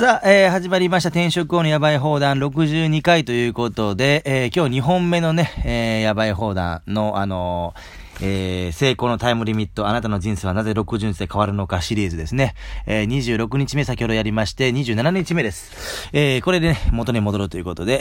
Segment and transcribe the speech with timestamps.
[0.00, 12.54] さあ、えー、始まりました転職後のやばい放談62回ということで、えー、今日2本目のね、えー、やばい放談の、あのー、えー、成功のタイムリミット、あなたの人生はなぜ60日で変わるのかシリーズですね。
[12.86, 16.08] えー、26日目先ほどやりまして、27日目です。
[16.14, 18.00] えー、これでね、元に戻るということで、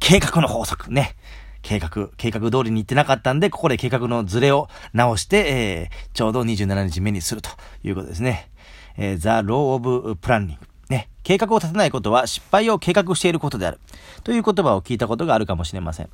[0.00, 1.16] 計画の法則ね。
[1.62, 7.48] 計画、計画通りに行ってなかったんで、ここで計画のズレを直して、えー、ちょうど27日目にすると
[7.82, 8.50] いうことですね。
[8.98, 10.58] えー、The Law of Planning。
[10.90, 11.08] ね。
[11.22, 13.78] 計画を立てないことは失敗を計画していることである。
[14.24, 16.08] という言葉を聞いたことがあるかもしれません。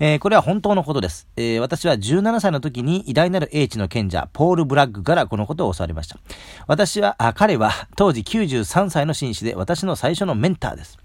[0.00, 1.28] えー、これは本当のことです。
[1.36, 6.18] えー、私は17歳の時に偉大なる英知の賢者、ポール・ブラッグからこのことを教わりました。
[6.66, 10.98] 私は、あ彼は当時93歳の紳士で私の最初のメンターです。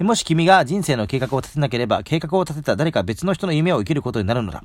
[0.00, 4.64] もし君が人生の計画を立てなければ、計画を立てた誰か別の人の夢を生きることになるのだ。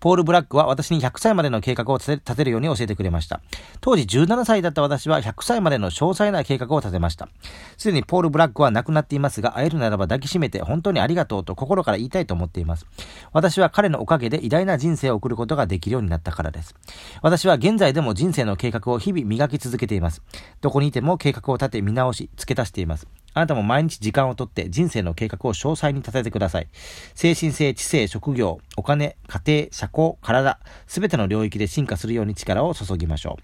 [0.00, 3.40] ポール・ブラックは私に100歳までの計画を立てるように教えてくれました。
[3.80, 7.28] 当時17歳だった私は100歳までの詳細な計画を立てました。
[7.76, 12.86] すでにポール・ブラックは亡くなっていますが、会えるならば抱きしめて本当にありがとうと心から言いたいと思っています。
[13.32, 16.74] 私は彼のおかげで偉大な人生を送ることができるようになったからです。
[17.22, 20.22] 私は現在でも人生の計画を日々磨き続けています。
[20.60, 23.06] どこにいても計画を立て見直し、付け足しています。
[23.36, 26.68] あなたも毎日時間をとって人生の計画を詳細に立ててください。
[27.14, 33.42] 精神性、知性、職業、お金、家庭、社交、体、すべての領域で進化するように力を注ぎましょう。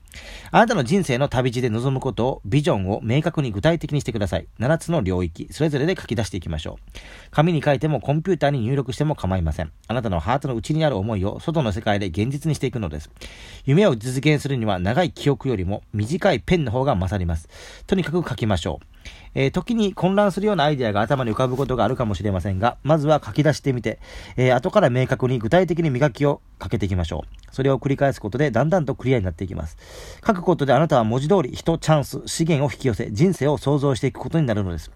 [0.50, 4.46] あなたの人生の旅路で望むことを、ビジョンを明確に具体的にしてください。
[4.58, 6.98] 7つの領域、それぞれで書き出していきましょう。
[7.30, 9.72] 紙に書いてもコンピューターに入力しても構いません。
[9.88, 13.10] あなたのハートの内にある思いを外の世界で現実にしていくのです。
[13.66, 17.50] 夢を実現するには長い記憶よりも短いペンの方が勝ります。
[17.86, 18.91] とにかく書きましょう。
[19.34, 23.98] えー、時に混乱するようなアイデアが頭に浮かぶことがあるかもしれませんが、まずは書き出してみて、
[24.36, 27.41] えー、後から明確に具体的に磨きをかけていきましょう。
[27.52, 29.76] それを繰り返すことでだんだんとクリアになっていきます。
[30.26, 34.90] 書くことであなたは文字通り人、チャンス、資源を引き寄せ、人生を創造していくことになるのです。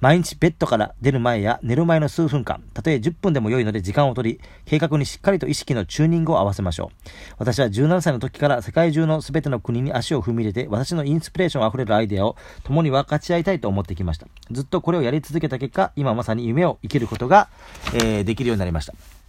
[0.00, 7.10] 毎日ベッドから出る前や寝る前の数分間、たとえ10分でも良いので時間を取り、計画にしっかりと意識のチューニングを合わせましょう。
[7.38, 14.26] 私は17歳の時から世界中の全ての国に足を踏み入れて、私のインスピレーションあふれるアイデアを共に分かち合いたいと思ってきました。
[14.50, 17.50] ずっとこれをやり続けた結果、今まさに夢を生きることが、
[17.92, 19.19] えー、できるようになりました。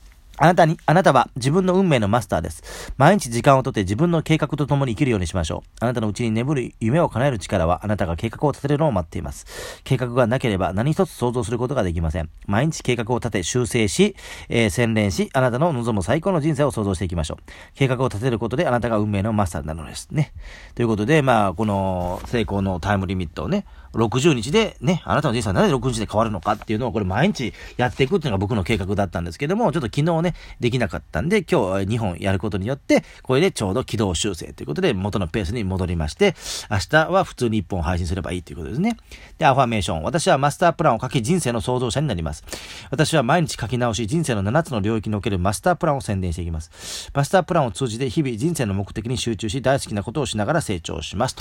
[0.41, 2.95] あなたに、あなたは自分の運命のマスターです。
[2.97, 5.69] 毎日時間をとって自分の計画と共に生きるようにしましょう。
[5.81, 9.45] あなたのうちに眠る夢を叶える力はあなたが計画を立てるのを待っています。
[9.83, 12.29] 計画がなければ何一つ想像することができません。
[12.47, 14.15] 毎日計画を立て修正し、
[14.49, 17.43] えー、洗練し、あなたの望む最高の人生を想像していきましょう。
[17.75, 20.33] 計画を立てることであなたが運命のマスターになるのですね。
[20.73, 36.35] ということで、まあ、この成功のタイムリミットをね、60日でね、あなたの人生はなぜ60日で変わるのかっていうのをこれ毎日やっていくっていうのが僕の計画だったんですけども、ちょっと昨日ね、できなかったんで、今日2本やることによって、これでちょうど軌道修正ということで元のペースに戻りまして、
[36.69, 38.97] 明日は普通に1本配信すればいいということですね。
[39.37, 40.03] で、アファメーション。
[40.03, 42.43] 私はマスタープランを書き人生の創造者になります。
[42.89, 47.09] 私は毎日書き直し人生の7つの領域におけるマスタープランを宣伝していきます。
[47.13, 51.35] マスタープランを通じて日々人生の目的に集中し大好きなことをしながら成長します。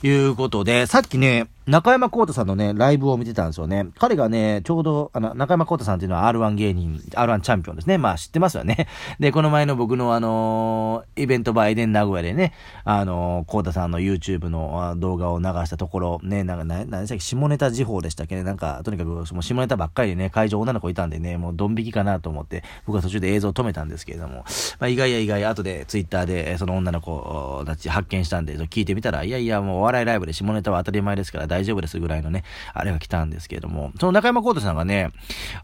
[0.00, 3.88] ということで、さっきね、中中山幸太さんのね、ライブを見てたんですよね。
[3.98, 7.96] 彼がね、ちょうど、あの、中山幸太さんっていうのは R1 芸人、R1 チャンピオンですね。
[7.96, 8.88] まあ知ってますよね。
[9.18, 12.52] で、この前の僕のあのー、イベントバイデン名古屋でね、
[12.84, 18.42] あのー、幸太さんの YouTube の動画を流したところ、ね、なんか、な、何でしたっけ、下ネタ時報でしたっけね。
[18.42, 24.44] なんか、とにかく、もう下ネタばっかりでね、会場女の子いたんでね、もうドン引きかなと思って、僕は途中で映像を止めたんですけれども、
[24.78, 32.44] まあ意外や意外、後で Twitter で、その女の子たち発見したんで、聞いてみたら、いやいや、もうお笑いライブで下ネタは当たり前ですから大丈夫ですぐらいのね、
[32.74, 35.10] あれが来たんですけれども、その中山幸太さんがね、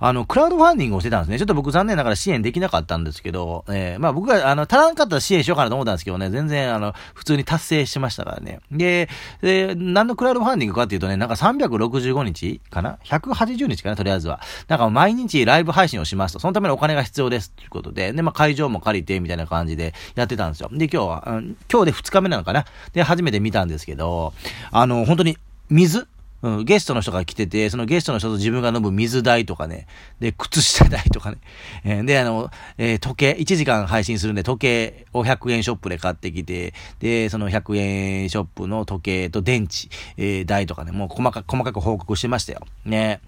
[0.01, 1.39] あの、クラウドファンディングをしてたんですね。
[1.39, 8.61] ちょっと僕残念ながら支援できなかったんですけど、えー、まあ僕が、あの、足らんかったら支援しようかなと思ったんですけどね、全然、あの、普通に達成しましたからね。
[8.71, 9.09] で、
[9.41, 13.97] で、何のクラウドファンディングかっていうとね、なんか365日かな ?180 日かな？
[13.97, 14.41] とりあえずは。
[14.69, 20.69] なんか毎日ライブ配信をしますと、そのためのお金が必要ですということで、で、まあ会場も借りてみたいな感じでやってたんですよ。
[20.73, 22.65] で、今日は、うん、今日で2日目なのかな？
[22.93, 24.33] で、初めて見たんですけど、
[24.71, 25.37] あの、本当に
[25.69, 26.07] 水？
[26.45, 29.87] うん、ゲストの人が来てて、そのゲストの人と自分が飲む水代とかね、
[30.21, 31.39] で、靴下代とかね、
[31.85, 42.61] えー、で、あの、えー、時計、1時間配信するんで、時計を100円ショップで買ってきて、で、その100円ショップの時計と電池、えー、代とかね、もう細かく、細かく報告してましたよ。
[42.85, 43.21] ね。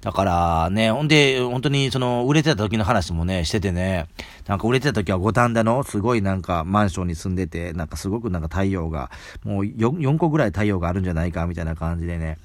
[0.00, 4.06] だからね、ほんで、本当にその、売れてた時の話もね、しててね、
[4.48, 9.12] なんか売れてた時は五反田のすごいなんかマンションに住んでて、なんかすごくなんか太陽が、
[9.44, 12.36] もう 4, 4個ぐらい太陽があるんじゃないか、みたいな感じでね、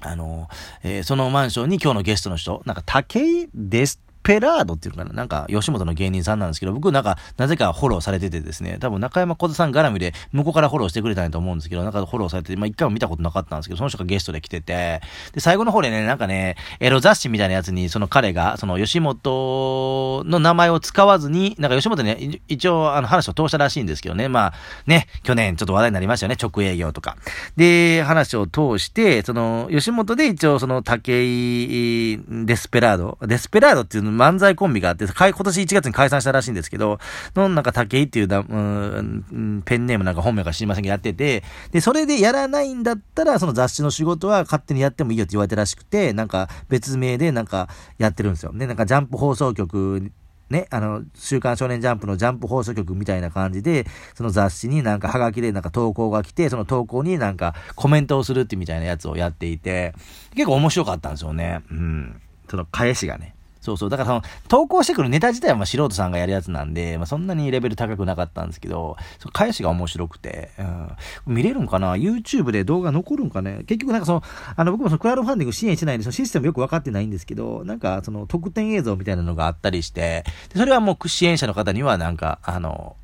[0.00, 0.48] あの、
[0.82, 5.14] えー、そのマンションに今日のゲストの人、なんか、武井ですペラードっていうのかな？
[5.14, 15.00] なんか、吉本の芸人さんなんですけど、僕なんか、なぜかフォローされててですね、多分中山小田さん絡みで、向こうからフォローしてくれたんやと思うんですけど、なんかフォローされてて、まあ一回も見たことなかったんですけど、その人がゲストで来てて、
[15.32, 24.54] で、最後の方でね、なんかね、エロ雑誌みたいなやつに、その彼が、その吉本の名前を使わずに、なんか吉本ね、一応、あの話を通したらしいんですけどね、まあ、
[24.88, 27.16] ね、去年ちょっと話題になりましたよね、直営業とか。
[27.56, 36.98] で、話を通して、その、吉本で一応その、竹井デスペラード、デスペラードっていうの漫才コンビがあって、今年1月に解散したらしいんですけど、
[37.34, 47.68] の、なんか竹井っていうだ、うん、ペンネームなんか本名か知りませんけどやってて、で、それでやらないんだったら、その雑誌の仕事は勝手にやってもいいよって言われてらしくて、なんか別名でなんか
[47.98, 48.52] やってるんですよ。
[48.54, 50.10] で、なんかジャンプ放送局
[50.50, 53.84] ね、あの、週刊少年ジャンプのジャンプ放送局みたいな感じで、
[54.14, 59.92] その雑誌になんかハガキでなんか投稿が来て、その投稿になんかコメントをするってみたいなやつをやっていて、
[60.34, 61.62] 結構面白かったんですよね。
[61.70, 62.22] うん。
[62.48, 63.35] その返しがね。
[63.66, 63.90] そうそう。
[63.90, 71.34] だからその、投稿してくるネタ自体はまあ素人さんがやるやつなんで、まあそんなにレベル高くなかったんですけど、その返しが面白くて、うん。
[71.34, 73.64] 見れるんかな ?YouTube で動画残るんかね？
[73.66, 74.22] 結局なんかその、
[74.56, 82.96] あの僕もそのクラウドファンディング支援してないんで、そのシステムよくわかってないんですけど、なんかその特典映像みたいなのがあったりして、でそれはもう支援者の方にはなんか、あの、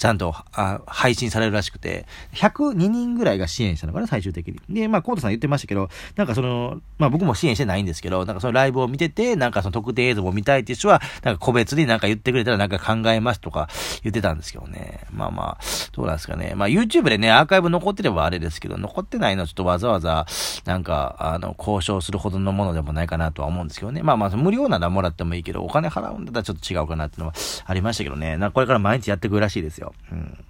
[0.00, 4.58] ちゃんとあ配信されるらしくて、102人ぐらいが支援したのかな、最終的に。
[4.70, 13.68] で、まあ、コートさん言ってましたけど、なんかその、まあ僕も支援してないんですけど、なんかそのライブを見てて、なんかその特定映像も見たいっていう人は、なんか個別になんか言ってくれたらなんか考えますとか
[14.02, 15.00] 言ってたんですけどね。
[15.12, 16.54] まあまあ、どうなんですかね。
[16.56, 20.24] まあ YouTube でね、アーカイブ残ってればあれですけど、残ってないのはちょっとわざわざ、
[20.64, 24.02] なんか、あの、交渉するほどのものでもないかなとは思うんですけどね。
[24.02, 27.34] まあまあ、無料ならもらってもいいけど、お金払うんだったらちょっと違うかなっていうのは
[27.66, 28.38] ありましたけどね。
[28.38, 29.89] なんかこれから毎日やっていくらしいですよ。
[30.12, 30.44] うん。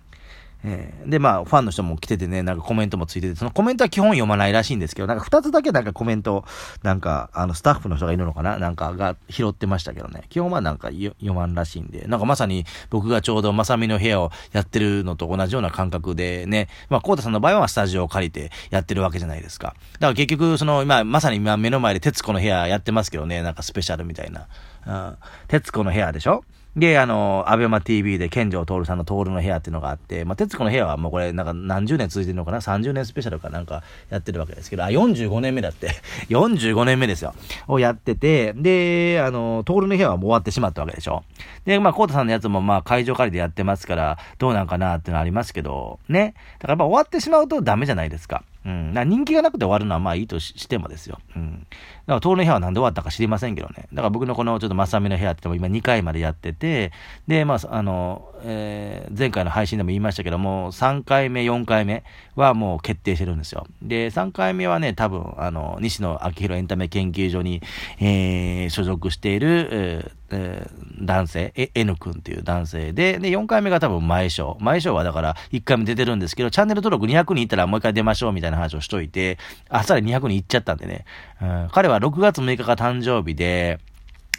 [0.62, 6.44] えー、で、まあ、ファンの人も来ててね、なんかコメントもついてて、そのコメントは基本読まないらしいんですけど、なんか二つだけなんかコメント、
[6.82, 8.58] なんか、あの、スタッフの人がいるのかな？
[8.58, 10.24] なんかが拾ってましたけどね。
[10.28, 19.68] 基本はなんか読まんらしいんで、なんかまさに僕がちょうどまさみの部屋をやってるのと同じような感覚でね、まあ、コータさんの場合はスタジオを借りてやってるわけじゃないですか。
[19.94, 24.46] だから結局、その、今、まさに今目の前で徹子の部屋やってますけどね、なんかスペシャルみたいな。
[24.86, 25.16] うん。
[25.48, 26.44] 徹子の部屋でしょ？
[26.76, 35.90] で、あの、アベマ TV で、健城徹さんの徹の部屋っていうのがあって、まあ、徹子の部屋はもうこれ、なんか何十年続いてるのかな ?30 年スペシャルかなんかやってるわけですけど、あ、45年目だって。
[36.30, 37.34] 45年目ですよ。
[37.66, 41.24] をやってて、で、あの、徹の部屋はもう終わってしまったわけでしょ。
[41.64, 46.34] で、まあ、コータさんのやつもまあ、会場借りでやってますから、どうなんかなっていうのありますけど、ね。
[46.60, 48.44] だからやっぱ終わってしまうとダメじゃないですか。
[48.64, 48.94] うん。
[49.06, 51.18] 人気がなくて終わるのはまあいいとしてもですよ。
[51.34, 51.66] うん。
[52.06, 53.88] だから、徹の部屋は何で終わったか知りませんけどね。
[53.92, 56.92] だから僕のこのちょっとまさみの部屋ってっても今2回までやってて、
[57.26, 62.04] で、まあ、あの、えー、前回の配信でも言いましたけども、3回目、4回目
[62.36, 63.66] はもう決定してるんですよ。
[63.82, 67.62] で、3回目はね、多分、あの、西野昭弘エンタメ研究所に、
[67.98, 74.56] えー、所属している、えーえー、男性、え、N 君っていう男性で、で、4回目が多分前章。
[74.60, 79.38] 前章はだから1回目出てるんですけど、チャンネル登録200人いったらもう1回出ましょうみたいな話をしといて、
[79.68, 81.04] あっさり200人いっちゃったんでね。
[81.42, 83.78] うん、彼は6月6日が誕生日で、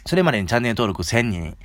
[0.06, 1.56] それまでにチャンネル登録1000人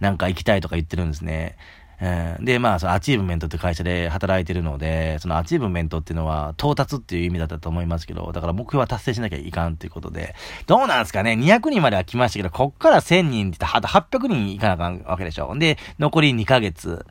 [0.00, 1.56] なんか行きたいとか言ってるんですね。
[2.00, 10.34] えー、で、まあ、そのアチーブメントって会社で働いてるので、そのアチーブメントっていうのは到達っていう意味だったと思いますけど、だから目標は達成しなきゃいかんっていうことで、
[10.66, 15.56] どうなんですかね ?200 人までは来ましたけど、こっから1000人って言ったら800人いかなあかんわけでしょ。
[15.56, 17.06] で、残り2ヶ月。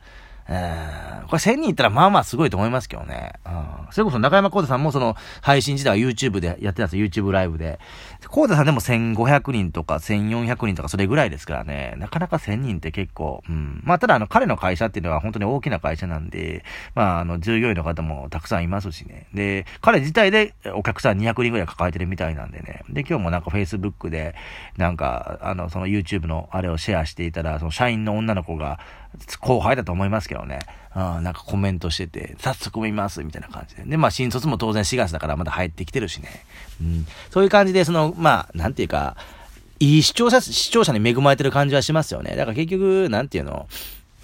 [0.48, 3.32] えー、これ1000人いったらまあまあすごいと思いますけどね。
[3.44, 3.86] うん。
[3.90, 7.06] それこそ中山幸太さんもその配信自体は YouTube でやってたんですよ。
[7.06, 7.80] YouTube ライブで。
[8.28, 11.94] 幸太さんでも1500人とか1400人とかそれぐらいですからね。
[11.98, 13.82] なかなか1000人って結構、うん。
[13.84, 19.26] まあただあの彼の会社っていうのは本当に大きな会社なんで、まああの従業員の方もたくさんいますしね。
[19.34, 22.82] で、彼自体でお客さん200人ぐらい抱えてるみたいなんでね。
[22.88, 24.34] で、今日もなんか Facebook で、
[24.76, 28.78] なんかあのその YouTube のあれをシェアしていたら、その社員の女の子が、
[29.40, 30.60] 後輩だと思いますけどね。
[30.94, 33.84] うん、なんかコメントしてて、早速見ます、みたいな感じで。
[33.84, 36.28] で、まあ新卒も当然4月だからまだ入ってきてるしね。
[36.80, 37.06] うん。
[37.30, 39.16] そういう感じで、その、まあ、なんていうか、
[39.78, 42.34] いい視聴者、視聴者に恵まれてる感じはしますよね。
[42.34, 43.68] だから結局、なんていうの、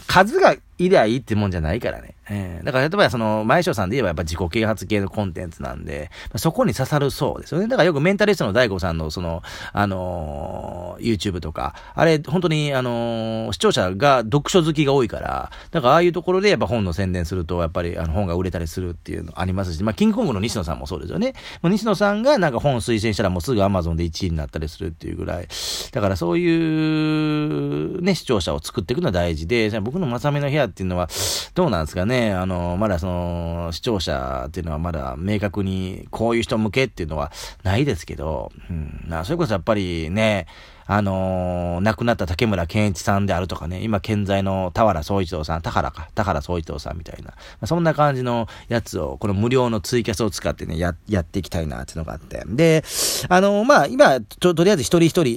[0.07, 2.15] 数がいりゃいいってもんじゃないからね。
[2.31, 7.67] えー、だから例えばその、前翔さんで言えばやっぱ自己啓発系のコンテンツなんで、そこに刺さるそうですよね。
[7.67, 21.35] だからよくメンタリストの大悟さんのその、あのー、YouTube とか、あれ本当にあのー、視聴者が読書好きが多いから、だからああいうところでやっぱ本の宣伝すると、やっぱりあの本が売れたりするっていうのありますし、まあキングコングの西野さんもそうですよね。
[21.61, 25.49] もう西野さんがなんか本推薦したらもうすぐ Amazon で1位になったりするっていうぐらい、
[25.91, 31.09] だからそういうね、視聴者を作っていくのは大事で、僕のまさみの部屋っていうのは、
[31.55, 32.33] どうなんですかね。
[32.33, 37.31] あの、まだその、視聴者っていうのはまだ明確にこういう人向けっていうのは
[37.63, 40.47] ないですけど、うん、それこそやっぱりね、
[40.87, 52.43] あのー、亡くなった竹村健一さんであるとかね、今健在の田原総一郎さん、田原か、田原総一郎さんみたいな、まあ、そんな感じのやつを、この無料のツイキャスを使ってね、や、やっていきたいなっていうのがあって。
[52.47, 52.85] で、
[53.29, 55.29] あのー、まあ、今、と、とりあえず一人一人、え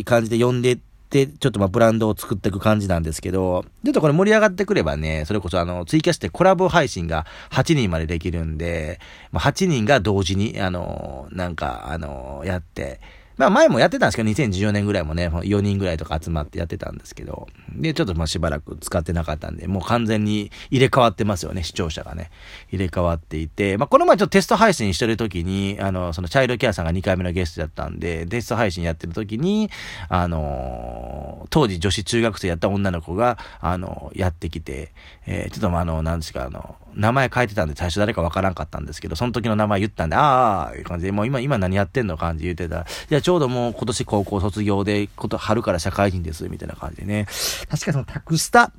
[0.00, 0.78] ー、感じで呼んで、
[1.12, 8.98] で、ちょっとまあブランドを作っていく感じなんですけど、ちょっとこれ盛り上がってくればね、それこそあの、ツイキャスってコラボ配信が8人までできるんで、
[9.30, 12.98] まあ、8人が同時に、あの、なんか、あの、やって、
[13.42, 22.30] まあ前もやってたんですけど、2014年ぐらいもね、4人ぐらいとか集まってやってたんですけど、で、ちょっとまあしばらく使ってなかったんで、もう完全に入れ替わってますよね、視聴者がね。
[22.68, 29.70] 入れ替わっていて、まあこの前ちょっとテスト配信してる時に、あの、そのチャイルドケアさんが2回目のゲストだったんで、テスト配信やってる時に、
[30.08, 34.92] あの、当時女子中学生やった女の子が、あの、やってきて、
[35.26, 42.84] えー、ちょっとまああの、なんですか、あの、名前変えてたんで最初誰かわからんかったんですけど、その時の名前言ったんで、ああ、いう感じで、もう今、今何やってんの感じ言ってたら、い
[43.14, 47.26] や、ちょうどもう今年高校卒業で、こと春から社会人です、みたいな感じでね。
[47.70, 48.72] 確かそのタクスタ、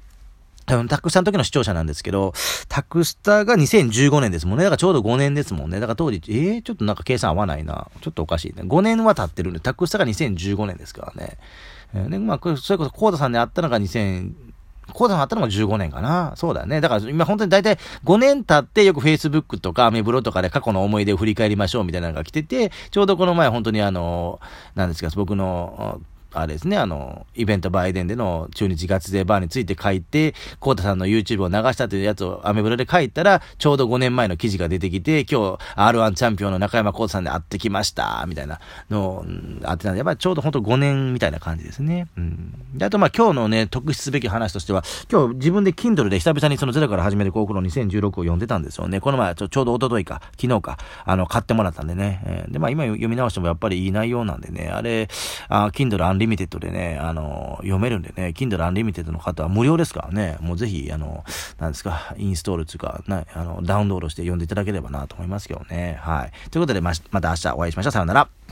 [0.65, 2.33] 多分タクスタの時の視聴者なんですけど、
[2.69, 4.63] タクスタが2015年ですもんね。
[4.63, 5.79] だからちょうど5年ですもんね。
[5.79, 7.89] だから当時、えー、ちょっとなんか計算合わないな。
[8.01, 8.63] ちょっとおかしいね。
[8.63, 11.37] 5年は経ってるんで、タクスタが2015年ですからね。
[11.93, 14.31] えー、で、まあ、それこそ、コーダさんであったのが2000、
[14.91, 16.33] 講座があったのが15年かな。
[16.35, 16.81] そうだね。
[16.81, 24.39] だから今本当に大体5年経ってよく Facebook とかアメブロとかで過去の思い出を振り返りましょうみたいなのが来てて、ちょうどこの前本当にあの、
[24.75, 26.01] なんですか、僕の
[26.33, 38.59] あれですね、あの、イベントバイデンでの中日ガチ勢バーについて書いて、コータさんの YouTube を流したというやつをアメブロで書いたら、ちょうど5年前の記事が出てきて、今日 R1 チャンピオンの中山コータさんで会ってきました、みたいな
[38.89, 39.25] のを、
[39.63, 42.07] 会ってたんで、やっぱりちょうど本当5年みたいな感じですね。
[42.17, 42.53] うん。
[42.73, 48.99] で、あとまあ今日のね、特筆すべき話としては、今日自分で Kindle で久々にそのゼロから始める高校の2016を読んでたんですよね。
[48.99, 52.21] この前ちょ、ちょうど一昨日か、昨日か、あの、買ってもらったんでね。
[52.25, 55.07] えー、で、まあ今読み直してもやっぱりいい内容なんでね、あれ、
[55.49, 61.23] あ Kindle リミテッドでね、あの、読めるんでね、Kindle Unlimited の方は無料ですからね、もうぜひ、あの、
[61.59, 65.99] なんですか、インストールというか、なあの、ダウンロードして読んでいただければなと思いますけどね。
[66.01, 66.49] はい。
[66.49, 67.91] ということで、ま、また明日お会いしましょう。
[67.91, 68.33] さようなら。